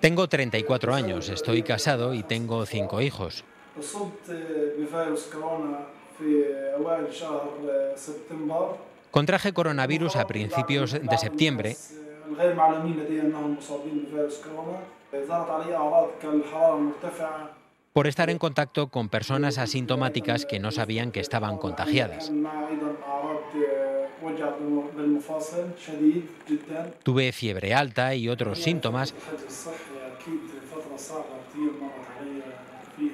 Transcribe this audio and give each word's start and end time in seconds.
Tengo 0.00 0.28
34 0.28 0.94
años, 0.94 1.28
estoy 1.28 1.62
casado 1.62 2.12
y 2.12 2.22
tengo 2.22 2.66
cinco 2.66 3.00
hijos. 3.00 3.44
Contraje 9.10 9.52
coronavirus 9.52 10.16
a 10.16 10.26
principios 10.26 10.92
de 10.92 11.18
septiembre. 11.18 11.76
Por 17.92 18.06
estar 18.06 18.28
en 18.28 18.38
contacto 18.38 18.88
con 18.88 19.08
personas 19.08 19.58
asintomáticas 19.58 20.44
que 20.44 20.58
no 20.58 20.70
sabían 20.70 21.12
que 21.12 21.20
estaban 21.20 21.56
contagiadas. 21.56 22.30
Tuve 27.02 27.32
fiebre 27.32 27.74
alta 27.74 28.14
y 28.14 28.28
otros 28.28 28.58
síntomas 28.58 29.14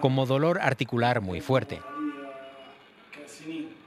como 0.00 0.26
dolor 0.26 0.58
articular 0.60 1.20
muy 1.20 1.40
fuerte. 1.40 1.80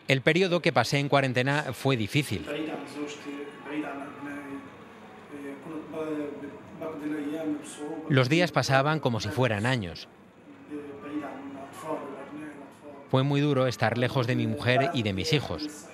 El 0.07 0.21
periodo 0.21 0.61
que 0.61 0.71
pasé 0.71 0.99
en 0.99 1.09
cuarentena 1.09 1.73
fue 1.73 1.97
difícil. 1.97 2.45
Los 8.09 8.29
días 8.29 8.51
pasaban 8.51 8.99
como 8.99 9.19
si 9.19 9.29
fueran 9.29 9.65
años. 9.65 10.07
Fue 13.09 13.23
muy 13.23 13.41
duro 13.41 13.67
estar 13.67 13.97
lejos 13.97 14.27
de 14.27 14.35
mi 14.35 14.47
mujer 14.47 14.91
y 14.93 15.03
de 15.03 15.13
mis 15.13 15.33
hijos. 15.33 15.87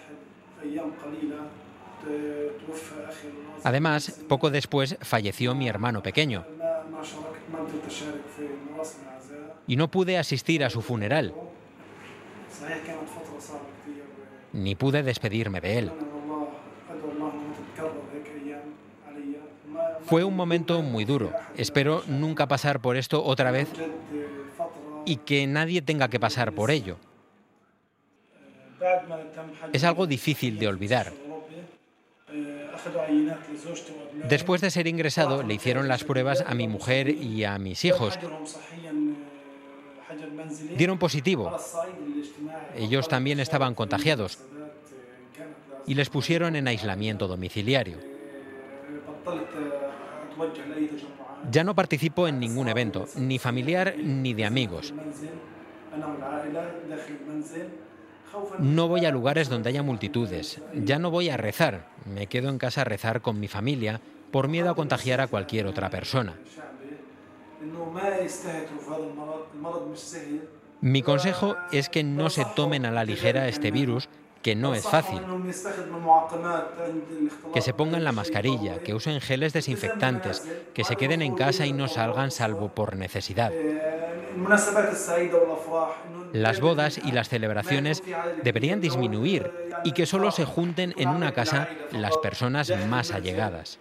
Además, 3.63 4.20
poco 4.27 4.49
después 4.49 4.98
falleció 5.02 5.55
mi 5.55 5.67
hermano 5.67 6.03
pequeño. 6.03 6.45
Y 9.67 9.75
no 9.75 9.89
pude 9.89 10.17
asistir 10.17 10.64
a 10.64 10.70
su 10.70 10.81
funeral. 10.81 11.33
Ni 14.52 14.75
pude 14.75 15.03
despedirme 15.03 15.61
de 15.61 15.78
él. 15.80 15.92
Fue 20.05 20.23
un 20.23 20.36
momento 20.36 20.81
muy 20.81 21.05
duro. 21.05 21.31
Espero 21.55 22.03
nunca 22.08 22.48
pasar 22.48 22.81
por 22.81 22.98
esto 22.98 23.23
otra 23.23 23.52
vez 23.52 23.70
y 25.05 25.17
que 25.17 25.48
nadie 25.48 25.81
tenga 25.81 26.09
que 26.09 26.20
pasar 26.20 26.53
por 26.53 26.72
ello. 26.72 26.98
Es 29.72 29.84
algo 29.84 30.08
difícil 30.08 30.59
de 30.59 30.67
olvidar. 30.67 31.12
Después 34.28 34.62
de 34.62 34.72
ser 34.72 34.88
ingresado, 34.88 35.44
le 35.44 35.53
hicieron 35.53 35.88
las 35.88 36.03
pruebas 36.03 36.44
a 36.45 36.53
mi 36.53 36.67
mujer 36.67 37.09
y 37.09 37.44
a 37.44 37.58
mis 37.58 37.86
hijos. 37.86 38.17
Dieron 40.78 41.00
positivo. 41.00 41.56
Ellos 42.76 43.08
también 43.08 43.39
estaban 43.39 43.76
contagiados 43.76 44.39
y 45.86 45.95
les 45.95 46.09
pusieron 46.09 46.56
en 46.56 46.67
aislamiento 46.67 47.28
domiciliario. 47.28 47.98
Ya 51.52 51.64
no 51.64 51.76
participo 51.76 52.28
en 52.28 52.39
ningún 52.39 52.70
evento, 52.70 53.08
ni 53.16 53.38
familiar 53.38 53.95
ni 53.98 54.34
de 54.34 54.45
amigos. 54.45 54.94
No 58.59 58.88
voy 58.88 59.06
a 59.06 59.12
lugares 59.12 59.50
donde 59.50 59.70
haya 59.70 59.84
multitudes. 59.84 60.62
Ya 60.73 61.00
no 61.00 61.12
voy 61.12 61.30
a 61.30 61.38
rezar. 61.38 61.88
Me 62.06 62.28
quedo 62.28 62.50
en 62.50 62.58
casa 62.58 62.81
a 62.81 62.86
rezar 62.86 63.22
con 63.22 63.39
mi 63.39 63.48
familia 63.48 64.02
por 64.31 64.48
miedo 64.48 64.70
a 64.70 64.76
contagiar 64.76 65.22
a 65.22 65.28
cualquier 65.28 65.67
otra 65.67 65.89
persona. 65.89 66.36
Mi 70.82 71.02
consejo 71.02 71.55
es 71.72 71.89
que 71.89 72.04
no 72.04 72.30
se 72.30 72.45
tomen 72.55 72.86
a 72.86 72.92
la 72.92 73.05
ligera 73.05 73.48
este 73.48 73.72
virus 73.72 74.10
que 74.42 74.55
no 74.55 74.76
es 74.76 74.83
fácil. 74.83 75.22
Que 77.54 77.61
se 77.61 77.73
pongan 77.73 78.04
la 78.04 78.11
mascarilla, 78.11 78.80
que 78.80 78.93
usen 78.93 79.22
geles 79.22 79.54
desinfectantes, 79.54 80.45
que 80.73 80.83
se 80.83 80.98
queden 80.98 81.22
en 81.22 81.36
casa 81.36 81.66
y 81.66 81.72
no 81.72 81.88
salgan 81.88 82.30
salvo 82.30 82.70
por 82.70 82.98
necesidad. 82.98 83.52
Las 86.33 86.60
bodas 86.60 86.98
y 86.98 87.11
las 87.11 87.30
celebraciones 87.30 88.04
deberían 88.44 88.82
disminuir 88.82 89.52
y 89.83 89.92
que 89.92 90.05
solo 90.05 90.32
se 90.32 90.45
junten 90.45 90.94
en 90.98 91.10
una 91.10 91.32
casa 91.33 91.70
las 91.92 92.17
personas 92.17 92.72
más 92.88 93.11
allegadas. 93.11 93.72